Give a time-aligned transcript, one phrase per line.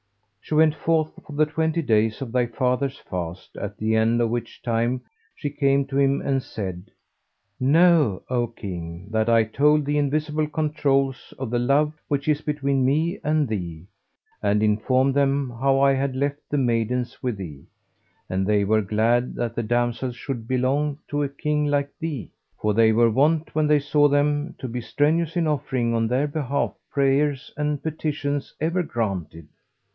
[0.41, 4.31] She went forth for the twenty days of thy father's fast at the end of
[4.31, 5.01] which time
[5.35, 6.91] she came to him and said,
[7.59, 12.83] 'Know, O King, that I told the Invisible Controuls of the love which is between
[12.83, 13.85] me and thee,
[14.41, 17.63] and informed them how I had left the maidens with thee,
[18.27, 22.73] and they were glad that the damsels should belong to a King like thee; for
[22.73, 26.73] they were wont, when they saw them, to be strenuous in offering on their behalf
[26.89, 29.47] prayers and petitions ever granted.